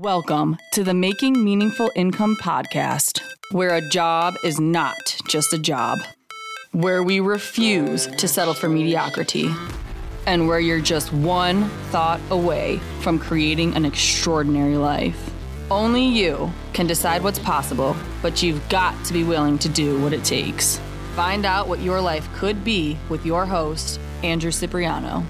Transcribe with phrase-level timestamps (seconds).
[0.00, 4.96] Welcome to the Making Meaningful Income podcast, where a job is not
[5.28, 5.98] just a job,
[6.72, 9.50] where we refuse to settle for mediocrity,
[10.26, 15.30] and where you're just one thought away from creating an extraordinary life.
[15.70, 20.14] Only you can decide what's possible, but you've got to be willing to do what
[20.14, 20.80] it takes.
[21.14, 25.26] Find out what your life could be with your host, Andrew Cipriano.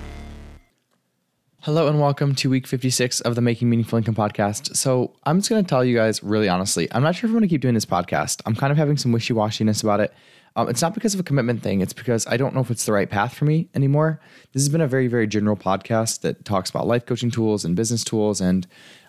[1.64, 4.74] Hello and welcome to week 56 of the Making Meaningful Income podcast.
[4.76, 7.34] So, I'm just going to tell you guys really honestly, I'm not sure if I'm
[7.34, 8.40] going to keep doing this podcast.
[8.46, 10.14] I'm kind of having some wishy washiness about it.
[10.56, 12.86] Um, it's not because of a commitment thing, it's because I don't know if it's
[12.86, 14.22] the right path for me anymore.
[14.54, 17.76] This has been a very, very general podcast that talks about life coaching tools and
[17.76, 18.40] business tools.
[18.40, 18.66] And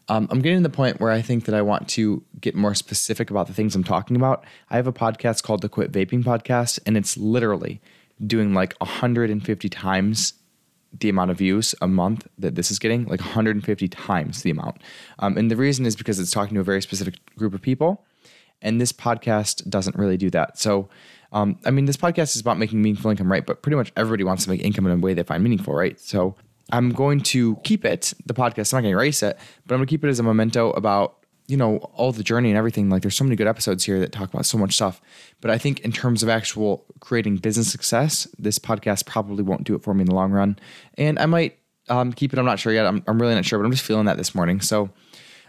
[0.09, 2.75] um, I'm getting to the point where I think that I want to get more
[2.75, 4.43] specific about the things I'm talking about.
[4.69, 7.79] I have a podcast called the Quit Vaping Podcast, and it's literally
[8.27, 10.33] doing like 150 times
[10.99, 14.81] the amount of views a month that this is getting, like 150 times the amount.
[15.19, 18.05] Um, and the reason is because it's talking to a very specific group of people.
[18.61, 20.59] And this podcast doesn't really do that.
[20.59, 20.89] So,
[21.31, 23.45] um, I mean, this podcast is about making meaningful income, right?
[23.45, 25.99] But pretty much everybody wants to make income in a way they find meaningful, right?
[25.99, 26.35] So,
[26.71, 28.73] I'm going to keep it, the podcast.
[28.73, 30.71] I'm not going to erase it, but I'm going to keep it as a memento
[30.71, 31.20] about
[31.51, 34.13] you know all the journey and everything like there's so many good episodes here that
[34.13, 35.01] talk about so much stuff.
[35.41, 39.75] But i think in terms of actual creating business success this podcast probably won't do
[39.75, 40.57] it for me in the long run.
[40.97, 41.57] And i might
[41.89, 42.39] um, keep it.
[42.39, 42.85] I'm not sure yet.
[42.85, 44.61] I'm, I'm really not sure but i'm just feeling that this morning.
[44.61, 44.89] So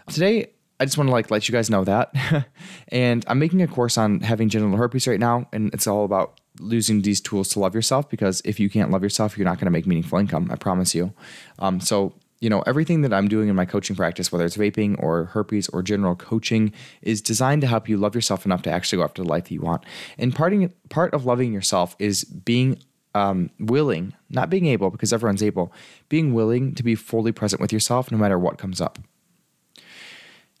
[0.09, 2.13] today i just want to like let you guys know that.
[2.89, 6.41] And i'm making a course on having genital herpes right now and it's all about
[6.59, 9.65] losing these tools to love yourself because if you can't love yourself you're not going
[9.65, 11.13] to make meaningful income i promise you.
[11.59, 12.13] Um, so
[12.43, 15.69] you know, everything that I'm doing in my coaching practice, whether it's vaping or herpes
[15.69, 19.23] or general coaching, is designed to help you love yourself enough to actually go after
[19.23, 19.85] the life that you want.
[20.17, 22.79] And parting, part of loving yourself is being
[23.15, 25.71] um, willing, not being able, because everyone's able,
[26.09, 28.99] being willing to be fully present with yourself no matter what comes up.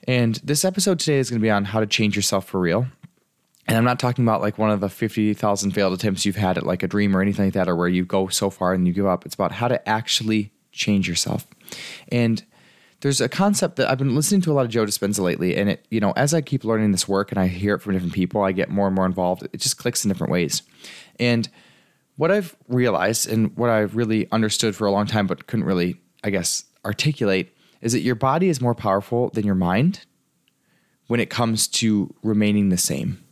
[0.07, 2.87] And this episode today is going to be on how to change yourself for real.
[3.67, 6.65] And I'm not talking about like one of the 50,000 failed attempts you've had at
[6.65, 8.93] like a dream or anything like that, or where you go so far and you
[8.93, 9.25] give up.
[9.25, 11.47] It's about how to actually change yourself.
[12.09, 12.43] And
[12.99, 15.69] there's a concept that I've been listening to a lot of Joe Dispenza lately, and
[15.69, 18.13] it, you know, as I keep learning this work and I hear it from different
[18.13, 19.43] people, I get more and more involved.
[19.51, 20.61] It just clicks in different ways.
[21.19, 21.49] And
[22.15, 25.97] what I've realized and what I've really understood for a long time, but couldn't really,
[26.23, 30.05] I guess, articulate, is that your body is more powerful than your mind
[31.07, 33.23] when it comes to remaining the same.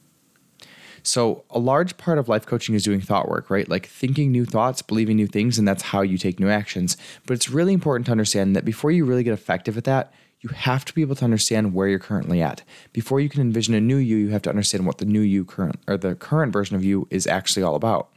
[1.04, 3.68] So, a large part of life coaching is doing thought work, right?
[3.68, 6.98] Like thinking new thoughts, believing new things, and that's how you take new actions.
[7.26, 10.50] But it's really important to understand that before you really get effective at that, you
[10.50, 12.64] have to be able to understand where you're currently at.
[12.94, 15.46] Before you can envision a new you, you have to understand what the new you
[15.46, 18.10] current or the current version of you is actually all about.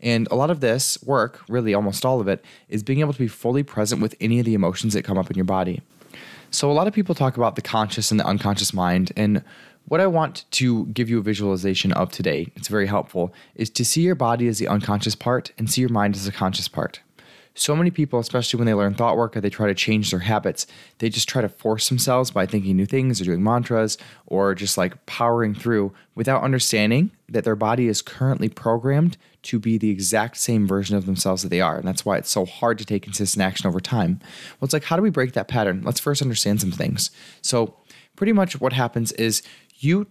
[0.00, 3.18] And a lot of this work, really almost all of it, is being able to
[3.18, 5.82] be fully present with any of the emotions that come up in your body.
[6.50, 9.12] So, a lot of people talk about the conscious and the unconscious mind.
[9.16, 9.42] And
[9.88, 13.84] what I want to give you a visualization of today, it's very helpful, is to
[13.84, 17.00] see your body as the unconscious part and see your mind as the conscious part.
[17.54, 20.20] So many people, especially when they learn thought work or they try to change their
[20.20, 20.66] habits,
[20.98, 24.78] they just try to force themselves by thinking new things or doing mantras or just
[24.78, 30.36] like powering through without understanding that their body is currently programmed to be the exact
[30.36, 31.78] same version of themselves that they are.
[31.78, 34.20] And that's why it's so hard to take consistent action over time.
[34.60, 35.82] Well, it's like, how do we break that pattern?
[35.84, 37.10] Let's first understand some things.
[37.42, 37.74] So,
[38.18, 39.42] pretty much what happens is
[39.78, 40.06] you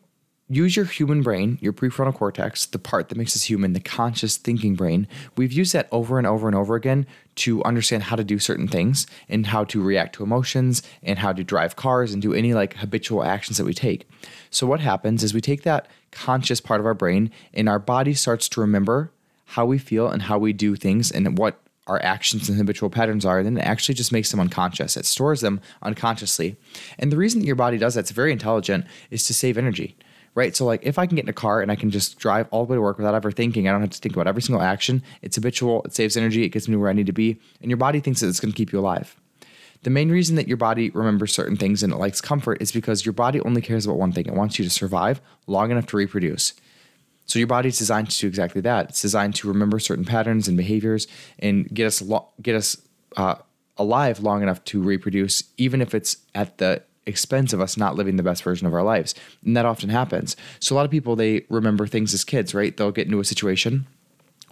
[0.49, 4.37] use your human brain, your prefrontal cortex, the part that makes us human, the conscious
[4.37, 5.07] thinking brain.
[5.35, 7.05] We've used that over and over and over again
[7.35, 11.33] to understand how to do certain things and how to react to emotions and how
[11.33, 14.07] to drive cars and do any like habitual actions that we take.
[14.49, 18.13] So, what happens is we take that conscious part of our brain and our body
[18.13, 19.11] starts to remember
[19.51, 23.25] how we feel and how we do things and what our actions and habitual patterns
[23.25, 24.97] are, then it actually just makes them unconscious.
[24.97, 26.57] It stores them unconsciously.
[26.99, 29.97] And the reason that your body does that's very intelligent is to save energy,
[30.35, 30.55] right?
[30.55, 32.65] So, like, if I can get in a car and I can just drive all
[32.65, 34.61] the way to work without ever thinking, I don't have to think about every single
[34.61, 35.01] action.
[35.21, 37.77] It's habitual, it saves energy, it gets me where I need to be, and your
[37.77, 39.15] body thinks that it's going to keep you alive.
[39.83, 43.05] The main reason that your body remembers certain things and it likes comfort is because
[43.05, 45.97] your body only cares about one thing it wants you to survive long enough to
[45.97, 46.53] reproduce.
[47.27, 48.89] So your body's designed to do exactly that.
[48.89, 51.07] It's designed to remember certain patterns and behaviors
[51.39, 52.77] and get us lo- get us
[53.15, 53.35] uh,
[53.77, 58.17] alive long enough to reproduce, even if it's at the expense of us not living
[58.17, 59.15] the best version of our lives.
[59.45, 60.35] And that often happens.
[60.59, 62.75] So a lot of people they remember things as kids, right?
[62.75, 63.87] They'll get into a situation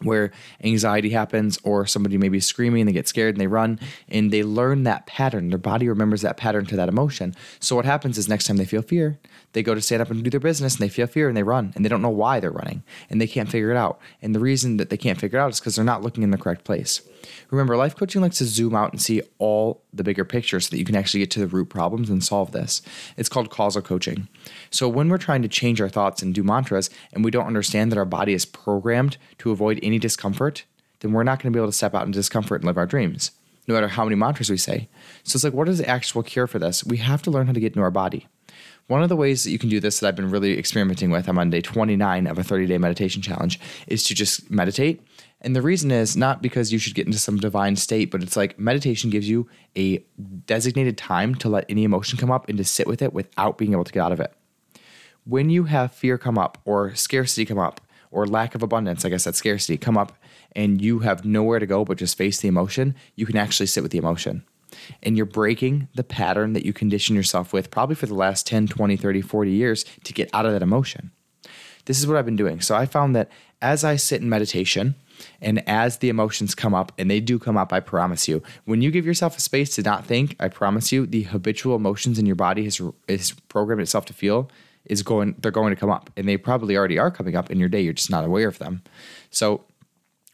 [0.01, 0.31] where
[0.63, 4.44] anxiety happens or somebody may be screaming, they get scared and they run and they
[4.44, 5.50] learn that pattern.
[5.50, 7.33] Their body remembers that pattern to that emotion.
[7.59, 9.18] So what happens is next time they feel fear,
[9.53, 11.44] they go to stand up and do their business and they feel fear and they
[11.44, 14.00] run and they don't know why they're running and they can't figure it out.
[14.21, 16.31] And the reason that they can't figure it out is because they're not looking in
[16.31, 17.01] the correct place.
[17.50, 20.77] Remember, life coaching likes to zoom out and see all the bigger picture so that
[20.77, 22.81] you can actually get to the root problems and solve this.
[23.18, 24.27] It's called causal coaching.
[24.69, 27.91] So when we're trying to change our thoughts and do mantras and we don't understand
[27.91, 30.65] that our body is programmed to avoid any discomfort,
[31.00, 32.86] then we're not going to be able to step out in discomfort and live our
[32.86, 33.31] dreams,
[33.68, 34.89] no matter how many mantras we say.
[35.24, 36.83] So it's like, what is the actual cure for this?
[36.83, 38.27] We have to learn how to get into our body.
[38.88, 41.27] One of the ways that you can do this that I've been really experimenting with,
[41.27, 45.01] I'm on day 29 of a 30 day meditation challenge, is to just meditate.
[45.42, 48.38] And the reason is not because you should get into some divine state, but it's
[48.38, 50.03] like meditation gives you a
[50.45, 53.71] designated time to let any emotion come up and to sit with it without being
[53.71, 54.33] able to get out of it.
[55.24, 57.81] When you have fear come up, or scarcity come up,
[58.15, 60.13] or lack of abundance, I guess that scarcity, come up,
[60.56, 63.83] and you have nowhere to go but just face the emotion, you can actually sit
[63.83, 64.45] with the emotion
[65.03, 68.67] and you're breaking the pattern that you condition yourself with probably for the last 10,
[68.67, 71.12] 20, 30, 40 years to get out of that emotion.
[71.85, 72.62] This is what I've been doing.
[72.62, 73.29] So I found that
[73.62, 74.95] as I sit in meditation
[75.41, 78.81] and as the emotions come up, and they do come up, I promise you, when
[78.81, 82.25] you give yourself a space to not think, I promise you, the habitual emotions in
[82.25, 84.50] your body has, has programmed itself to feel
[84.86, 87.60] is going they're going to come up and they probably already are coming up in
[87.60, 88.82] your day you're just not aware of them
[89.30, 89.64] so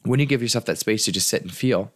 [0.03, 1.92] when you give yourself that space to just sit and feel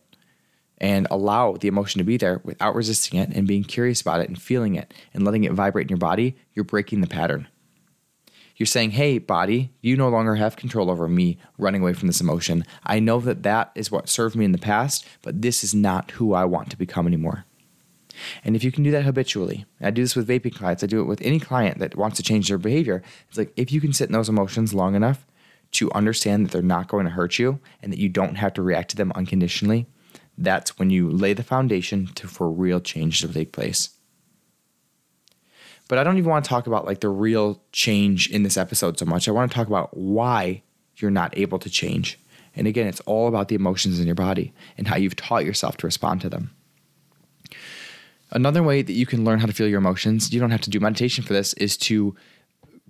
[0.78, 4.28] and allow the emotion to be there without resisting it and being curious about it
[4.28, 7.48] and feeling it and letting it vibrate in your body, you're breaking the pattern.
[8.58, 12.22] You're saying, hey, body, you no longer have control over me running away from this
[12.22, 12.64] emotion.
[12.86, 16.12] I know that that is what served me in the past, but this is not
[16.12, 17.46] who I want to become anymore.
[18.44, 21.02] And if you can do that habitually, I do this with vaping clients, I do
[21.02, 23.04] it with any client that wants to change their behavior.
[23.30, 25.26] It's like if you can sit in those emotions long enough
[25.72, 28.62] to understand that they're not going to hurt you and that you don't have to
[28.62, 29.88] react to them unconditionally,
[30.38, 33.90] that's when you lay the foundation to for real change to take place.
[35.88, 38.98] But I don't even want to talk about like the real change in this episode
[38.98, 39.28] so much.
[39.28, 40.64] I want to talk about why
[40.98, 42.20] you're not able to change.
[42.56, 45.78] And again, it's all about the emotions in your body and how you've taught yourself
[45.78, 46.56] to respond to them.
[48.36, 50.70] Another way that you can learn how to feel your emotions, you don't have to
[50.70, 52.16] do meditation for this, is to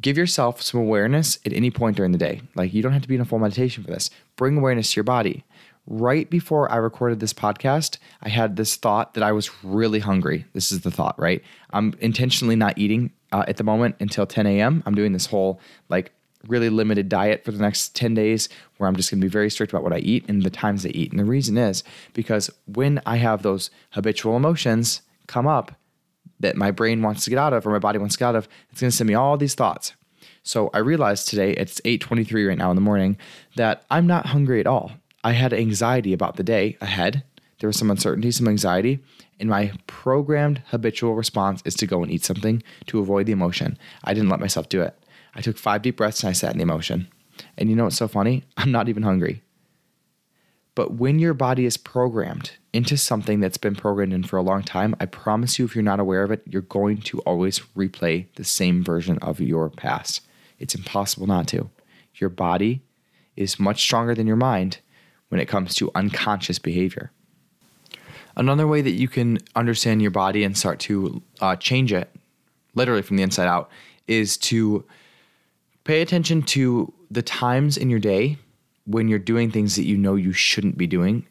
[0.02, 2.42] give yourself some awareness at any point during the day.
[2.56, 4.10] Like you don't have to be in a full meditation for this.
[4.36, 5.46] Bring awareness to your body
[5.88, 10.46] right before I recorded this podcast, I had this thought that I was really hungry.
[10.54, 11.44] This is the thought, right?
[11.72, 14.84] I'm intentionally not eating uh, at the moment until 10 a.m.
[14.86, 15.60] I'm doing this whole
[15.90, 16.12] like
[16.48, 19.50] really limited diet for the next 10 days where I'm just going to be very
[19.50, 21.12] strict about what I eat and the times I eat.
[21.12, 21.84] And the reason is
[22.14, 25.74] because when I have those habitual emotions come up
[26.40, 28.36] that my brain wants to get out of or my body wants to get out
[28.36, 29.94] of, it's going to send me all these thoughts.
[30.44, 33.18] So I realized today, it's 8:23 right now in the morning,
[33.56, 34.92] that I'm not hungry at all.
[35.24, 37.24] I had anxiety about the day ahead.
[37.60, 39.00] There was some uncertainty, some anxiety,
[39.40, 43.78] and my programmed habitual response is to go and eat something to avoid the emotion.
[44.04, 44.96] I didn't let myself do it.
[45.34, 47.08] I took five deep breaths and I sat in the emotion.
[47.58, 48.44] And you know what's so funny?
[48.58, 49.42] I'm not even hungry.
[50.76, 54.62] But when your body is programmed into something that's been programmed in for a long
[54.62, 58.28] time, I promise you, if you're not aware of it, you're going to always replay
[58.36, 60.22] the same version of your past.
[60.60, 61.70] It's impossible not to.
[62.16, 62.82] Your body
[63.38, 64.80] is much stronger than your mind,
[65.30, 67.12] when it comes to unconscious behavior.
[68.38, 72.10] Another way that you can understand your body and start to uh, change it,
[72.74, 73.70] literally from the inside out,
[74.08, 74.84] is to
[75.84, 78.38] pay attention to the times in your day
[78.86, 81.28] when you're doing things that you know you shouldn't be doing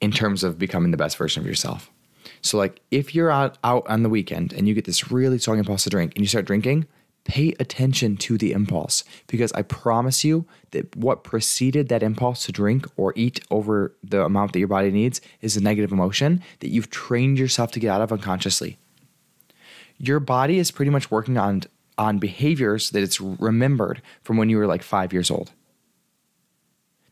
[0.00, 1.90] in terms of becoming the best version of yourself.
[2.40, 5.58] So, like if you're out, out on the weekend and you get this really strong
[5.58, 6.86] impulse to drink and you start drinking,
[7.24, 12.52] pay attention to the impulse because I promise you that what preceded that impulse to
[12.52, 16.68] drink or eat over the amount that your body needs is a negative emotion that
[16.68, 18.78] you've trained yourself to get out of unconsciously.
[19.96, 21.62] Your body is pretty much working on
[21.96, 25.52] on behaviors that it's remembered from when you were like 5 years old.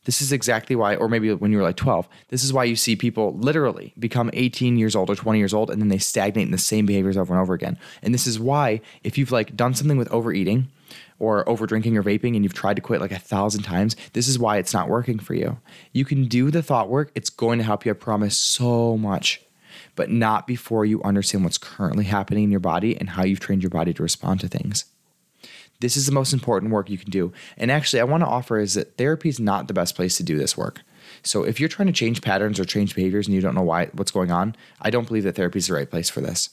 [0.04, 2.74] This is exactly why, or maybe when you were like 12, this is why you
[2.74, 6.46] see people literally become 18 years old or 20 years old and then they stagnate
[6.46, 7.78] in the same behaviors over and over again.
[8.02, 10.68] And this is why, if you've like done something with overeating
[11.20, 14.26] or over drinking or vaping and you've tried to quit like a thousand times, this
[14.26, 15.58] is why it's not working for you.
[15.92, 19.40] You can do the thought work, it's going to help you, I promise, so much.
[19.94, 23.62] But not before you understand what's currently happening in your body and how you've trained
[23.62, 24.84] your body to respond to things.
[25.82, 27.32] This is the most important work you can do.
[27.58, 30.22] And actually, I want to offer is that therapy is not the best place to
[30.22, 30.80] do this work.
[31.22, 33.86] So if you're trying to change patterns or change behaviors and you don't know why
[33.92, 36.50] what's going on, I don't believe that therapy is the right place for this.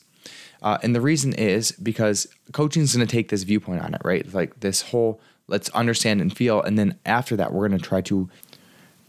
[0.61, 4.01] Uh, and the reason is because coaching is going to take this viewpoint on it,
[4.03, 4.31] right?
[4.33, 8.01] Like this whole let's understand and feel, and then after that, we're going to try
[8.01, 8.29] to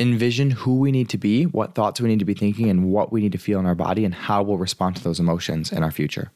[0.00, 3.12] envision who we need to be, what thoughts we need to be thinking, and what
[3.12, 5.82] we need to feel in our body, and how we'll respond to those emotions in
[5.82, 6.32] our future.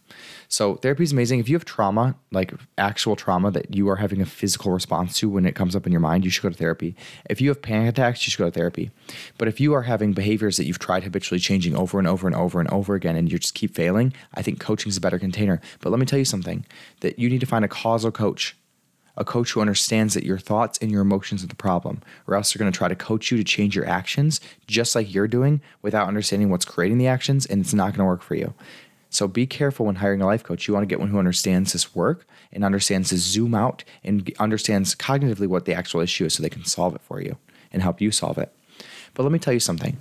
[0.48, 1.40] So, therapy is amazing.
[1.40, 5.30] If you have trauma, like actual trauma that you are having a physical response to
[5.30, 6.94] when it comes up in your mind, you should go to therapy.
[7.30, 8.90] If you have panic attacks, you should go to therapy.
[9.38, 12.36] But if you are having behaviors that you've tried habitually changing over and over and
[12.36, 15.18] over and over again, and you just keep failing, I think coaching is a better
[15.18, 15.60] container.
[15.80, 16.66] But let me tell you something
[17.00, 18.56] that you need to find a causal coach
[19.16, 22.52] a coach who understands that your thoughts and your emotions are the problem, or else
[22.52, 25.60] they're going to try to coach you to change your actions just like you're doing
[25.82, 28.54] without understanding what's creating the actions, and it's not going to work for you.
[29.10, 30.66] So be careful when hiring a life coach.
[30.66, 34.32] You want to get one who understands this work and understands to zoom out and
[34.40, 37.36] understands cognitively what the actual issue is so they can solve it for you
[37.72, 38.52] and help you solve it.
[39.14, 39.98] But let me tell you something.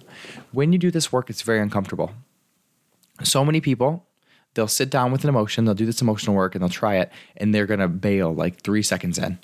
[0.52, 2.12] When you do this work, it's very uncomfortable.
[3.22, 4.08] So many people
[4.54, 7.12] they'll sit down with an emotion, they'll do this emotional work, and they'll try it,
[7.38, 9.40] and they're gonna bail like three seconds in,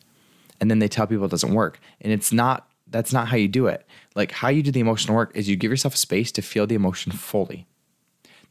[0.59, 2.65] and then they tell people it doesn't work, and it's not.
[2.91, 3.85] That's not how you do it.
[4.15, 6.73] Like how you do the emotional work is you give yourself space to feel the
[6.73, 7.67] emotion fully.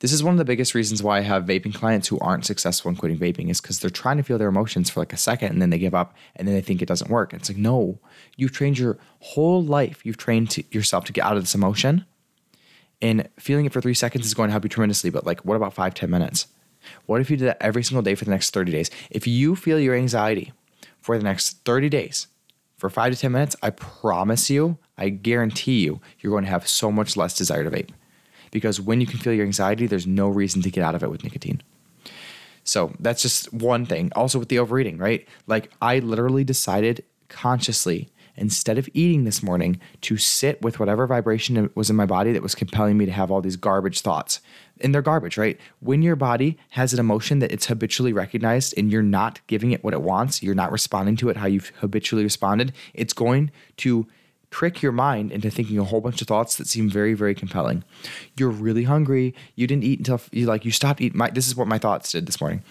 [0.01, 2.89] This is one of the biggest reasons why I have vaping clients who aren't successful
[2.89, 5.51] in quitting vaping is because they're trying to feel their emotions for like a second
[5.51, 7.35] and then they give up and then they think it doesn't work.
[7.35, 7.99] It's like, no,
[8.37, 12.05] you've trained your whole life, you've trained yourself to get out of this emotion
[13.01, 15.11] and feeling it for three seconds is going to help you tremendously.
[15.11, 16.47] But like, what about five, 10 minutes?
[17.07, 18.91] What if you did that every single day for the next 30 days?
[19.11, 20.53] If you feel your anxiety
[21.01, 22.29] for the next 30 days,
[22.77, 26.69] for five to 10 minutes, I promise you, I guarantee you, you're going to have
[26.69, 27.91] so much less desire to vape.
[28.51, 31.11] Because when you can feel your anxiety, there's no reason to get out of it
[31.11, 31.61] with nicotine.
[32.63, 34.13] So that's just one thing.
[34.15, 35.27] Also, with the overeating, right?
[35.47, 41.71] Like, I literally decided consciously instead of eating this morning, to sit with whatever vibration
[41.75, 44.41] was in my body that was compelling me to have all these garbage thoughts.
[44.81, 45.59] And they're garbage, right?
[45.81, 49.83] When your body has an emotion that it's habitually recognized and you're not giving it
[49.83, 54.07] what it wants, you're not responding to it how you've habitually responded, it's going to
[54.51, 57.85] trick your mind into thinking a whole bunch of thoughts that seem very very compelling
[58.39, 61.55] you're really hungry you didn't eat until you like you stopped eating my, this is
[61.55, 62.63] what my thoughts did this morning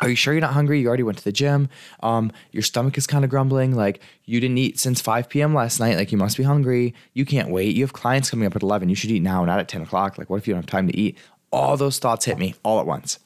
[0.00, 0.80] are you sure you're not hungry?
[0.80, 1.68] You already went to the gym.
[2.00, 3.74] Um, your stomach is kind of grumbling.
[3.74, 5.54] Like you didn't eat since 5 p.m.
[5.54, 5.96] last night.
[5.96, 6.94] Like you must be hungry.
[7.14, 7.74] You can't wait.
[7.74, 8.88] You have clients coming up at 11.
[8.88, 10.18] You should eat now, not at 10 o'clock.
[10.18, 11.16] Like what if you don't have time to eat?
[11.50, 13.18] All those thoughts hit me all at once.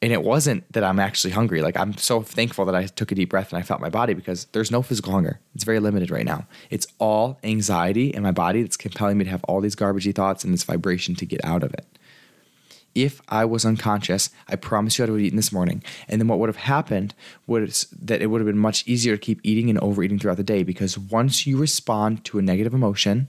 [0.00, 1.60] And it wasn't that I'm actually hungry.
[1.60, 4.14] Like I'm so thankful that I took a deep breath and I felt my body
[4.14, 5.40] because there's no physical hunger.
[5.56, 6.46] It's very limited right now.
[6.70, 10.44] It's all anxiety in my body that's compelling me to have all these garbagey thoughts
[10.44, 11.97] and this vibration to get out of it
[12.94, 15.82] if I was unconscious, I promise you I would have eaten this morning.
[16.08, 17.14] And then what would have happened
[17.46, 20.42] was that it would have been much easier to keep eating and overeating throughout the
[20.42, 23.28] day because once you respond to a negative emotion,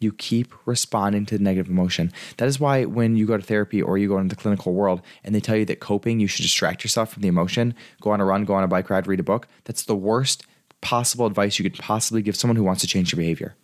[0.00, 2.12] you keep responding to the negative emotion.
[2.36, 5.00] That is why when you go to therapy or you go into the clinical world
[5.22, 8.20] and they tell you that coping, you should distract yourself from the emotion, go on
[8.20, 10.44] a run, go on a bike ride, read a book, that's the worst
[10.80, 13.56] possible advice you could possibly give someone who wants to change their behavior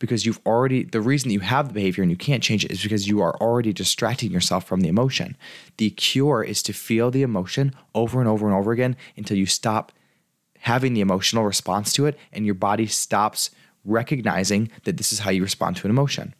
[0.00, 2.72] because you've already the reason that you have the behavior and you can't change it
[2.72, 5.36] is because you are already distracting yourself from the emotion.
[5.76, 9.46] The cure is to feel the emotion over and over and over again until you
[9.46, 9.92] stop
[10.60, 13.50] having the emotional response to it and your body stops
[13.84, 16.34] recognizing that this is how you respond to an emotion.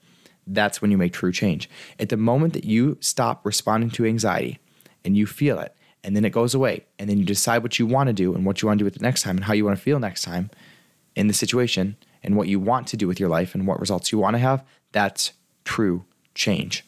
[0.47, 1.71] That's when you make true change.
[1.99, 4.59] At the moment that you stop responding to anxiety
[5.05, 7.87] and you feel it, and then it goes away, and then you decide what you
[7.87, 9.53] want to do and what you want to do with the next time and how
[9.53, 10.51] you want to feel next time
[11.15, 14.13] in the situation, and what you want to do with your life and what results
[14.13, 15.33] you want to have, that's
[15.65, 16.85] true change.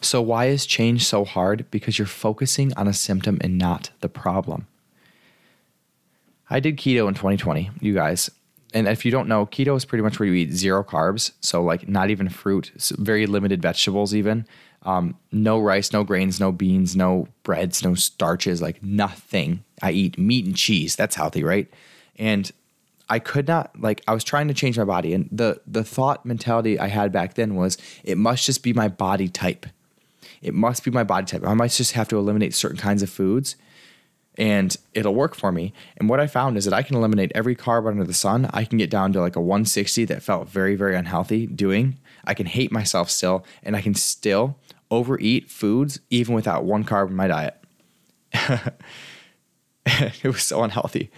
[0.00, 1.66] So, why is change so hard?
[1.70, 4.66] Because you're focusing on a symptom and not the problem.
[6.50, 8.30] I did keto in 2020, you guys.
[8.74, 11.32] And if you don't know, keto is pretty much where you eat zero carbs.
[11.40, 14.46] So, like, not even fruit, very limited vegetables, even.
[14.82, 19.64] Um, no rice, no grains, no beans, no breads, no starches, like nothing.
[19.82, 20.96] I eat meat and cheese.
[20.96, 21.68] That's healthy, right?
[22.16, 22.50] And
[23.10, 26.26] I could not like I was trying to change my body and the the thought
[26.26, 29.66] mentality I had back then was it must just be my body type.
[30.42, 31.46] It must be my body type.
[31.46, 33.56] I might just have to eliminate certain kinds of foods
[34.36, 35.72] and it'll work for me.
[35.96, 38.48] And what I found is that I can eliminate every carb under the sun.
[38.52, 41.98] I can get down to like a 160 that felt very very unhealthy doing.
[42.24, 44.58] I can hate myself still and I can still
[44.90, 47.54] overeat foods even without one carb in my diet.
[49.86, 51.10] it was so unhealthy.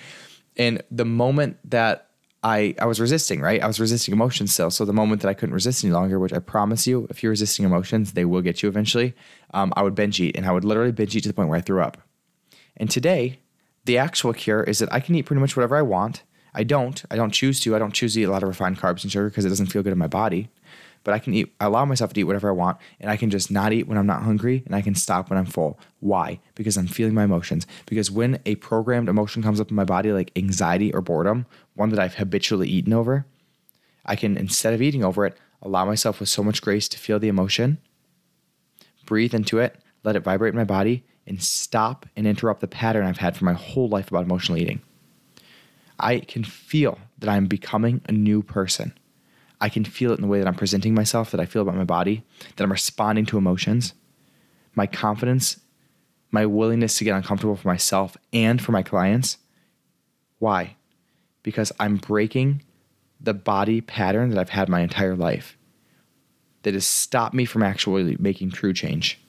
[0.57, 2.09] And the moment that
[2.43, 3.63] I, I was resisting, right?
[3.63, 4.71] I was resisting emotions still.
[4.71, 7.31] So the moment that I couldn't resist any longer, which I promise you, if you're
[7.31, 9.15] resisting emotions, they will get you eventually,
[9.53, 11.59] um, I would binge eat and I would literally binge eat to the point where
[11.59, 11.99] I threw up.
[12.77, 13.41] And today,
[13.85, 16.23] the actual cure is that I can eat pretty much whatever I want.
[16.55, 17.03] I don't.
[17.11, 17.77] I don't choose to.
[17.77, 19.67] I don't choose to eat a lot of refined carbs and sugar because it doesn't
[19.67, 20.51] feel good in my body
[21.05, 23.31] but I can eat, I allow myself to eat whatever I want, and I can
[23.31, 25.79] just not eat when I'm not hungry, and I can stop when I'm full.
[26.01, 26.41] Why?
[26.55, 27.67] Because I'm feeling my emotions.
[27.87, 31.89] Because when a programmed emotion comes up in my body, like anxiety or boredom, one
[31.91, 33.27] that I've habitually eaten over,
[34.05, 37.19] I can, instead of eating over it, allow myself with so much grace to feel
[37.19, 37.79] the emotion,
[39.07, 43.07] breathe into it, let it vibrate in my body, and stop and interrupt the pattern
[43.07, 44.81] I've had for my whole life about emotional eating.
[45.99, 48.95] I can feel that I'm becoming a new person.
[49.61, 51.77] I can feel it in the way that I'm presenting myself, that I feel about
[51.77, 52.25] my body,
[52.57, 53.95] that I'm responding to emotions.
[54.75, 55.61] My confidence,
[56.31, 59.39] my willingness to get uncomfortable for myself and for my clients.
[60.39, 60.77] Why?
[61.43, 62.63] Because I'm breaking
[63.21, 65.59] the body pattern that I've had my entire life
[66.63, 69.21] that has stopped me from actually making true change.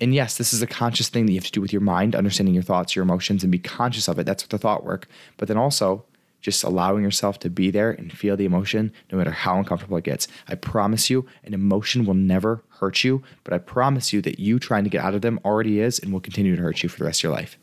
[0.00, 2.16] And yes, this is a conscious thing that you have to do with your mind,
[2.16, 4.24] understanding your thoughts, your emotions, and be conscious of it.
[4.26, 5.06] That's what the thought work.
[5.36, 6.04] But then also
[6.44, 10.04] just allowing yourself to be there and feel the emotion no matter how uncomfortable it
[10.04, 10.28] gets.
[10.46, 14.58] I promise you, an emotion will never hurt you, but I promise you that you
[14.58, 16.98] trying to get out of them already is and will continue to hurt you for
[16.98, 17.56] the rest of your life.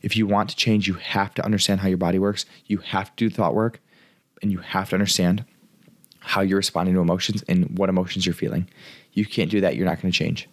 [0.00, 2.46] If you want to change, you have to understand how your body works.
[2.64, 3.78] You have to do thought work
[4.40, 5.44] and you have to understand
[6.20, 8.70] how you're responding to emotions and what emotions you're feeling.
[9.12, 10.48] You can't do that, you're not going to change.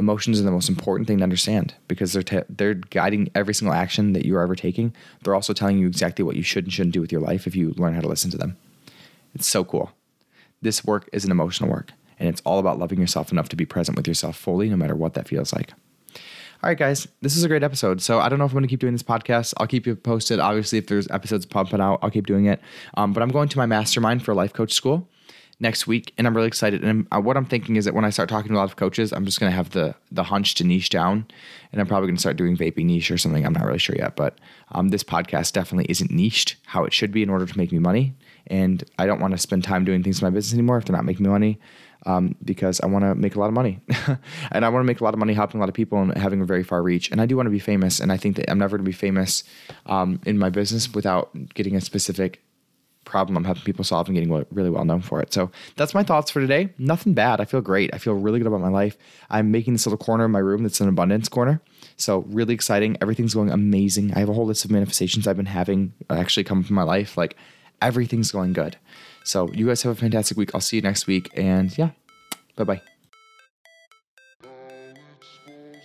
[0.00, 4.14] Emotions are the most important thing to understand because they're they're guiding every single action
[4.14, 4.94] that you are ever taking.
[5.22, 7.54] They're also telling you exactly what you should and shouldn't do with your life if
[7.54, 8.56] you learn how to listen to them.
[9.34, 9.92] It's so cool.
[10.62, 13.66] This work is an emotional work, and it's all about loving yourself enough to be
[13.66, 15.74] present with yourself fully, no matter what that feels like.
[16.62, 18.00] All right, guys, this is a great episode.
[18.00, 19.52] So I don't know if I'm going to keep doing this podcast.
[19.58, 20.40] I'll keep you posted.
[20.40, 22.60] Obviously, if there's episodes pumping out, I'll keep doing it.
[22.94, 25.08] Um, but I'm going to my mastermind for life coach school
[25.60, 26.82] next week, and I'm really excited.
[26.82, 28.64] And I'm, uh, what I'm thinking is that when I start talking to a lot
[28.64, 31.26] of coaches, I'm just going to have the the hunch to niche down,
[31.70, 33.44] and I'm probably going to start doing vaping niche or something.
[33.44, 34.38] I'm not really sure yet, but
[34.72, 37.78] um, this podcast definitely isn't niched how it should be in order to make me
[37.78, 38.14] money.
[38.46, 40.96] And I don't want to spend time doing things in my business anymore if they're
[40.96, 41.60] not making me money.
[42.06, 43.78] Um, because I want to make a lot of money,
[44.52, 46.16] and I want to make a lot of money helping a lot of people and
[46.16, 47.10] having a very far reach.
[47.10, 48.88] And I do want to be famous, and I think that I'm never going to
[48.88, 49.44] be famous
[49.84, 52.42] um, in my business without getting a specific
[53.10, 55.32] problem I'm helping people solve and getting really well known for it.
[55.32, 56.70] So that's my thoughts for today.
[56.78, 57.40] Nothing bad.
[57.40, 57.92] I feel great.
[57.92, 58.96] I feel really good about my life.
[59.28, 61.60] I'm making this little corner in my room that's an abundance corner.
[61.96, 62.96] So really exciting.
[63.02, 64.14] Everything's going amazing.
[64.14, 66.84] I have a whole list of manifestations I've been having uh, actually come from my
[66.84, 67.16] life.
[67.16, 67.36] Like
[67.82, 68.76] everything's going good.
[69.24, 70.54] So you guys have a fantastic week.
[70.54, 71.30] I'll see you next week.
[71.34, 71.90] And yeah,
[72.56, 72.82] bye bye.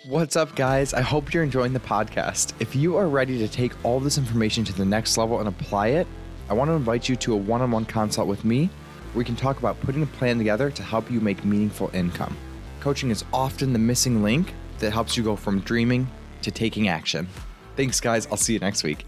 [0.08, 0.94] What's up, guys?
[0.94, 2.54] I hope you're enjoying the podcast.
[2.60, 5.88] If you are ready to take all this information to the next level and apply
[5.88, 6.06] it,
[6.48, 8.66] I want to invite you to a one on one consult with me
[9.14, 12.38] where we can talk about putting a plan together to help you make meaningful income.
[12.82, 16.08] Coaching is often the missing link that helps you go from dreaming
[16.44, 17.28] to taking action.
[17.76, 18.28] Thanks, guys.
[18.28, 19.06] I'll see you next week.